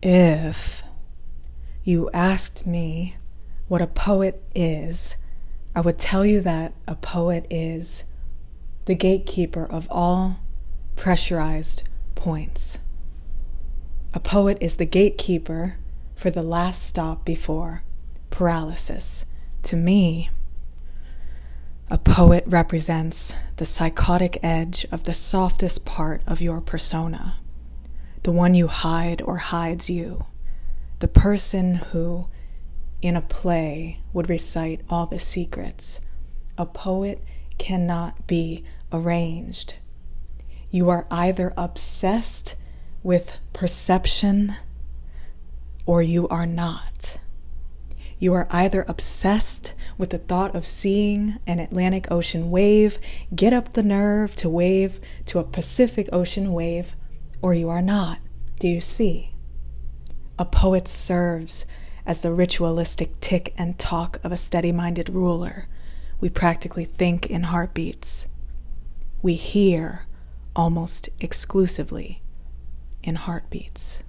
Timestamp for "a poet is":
3.82-5.16, 6.86-8.04, 14.14-14.76